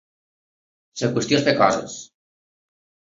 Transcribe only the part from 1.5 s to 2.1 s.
coses.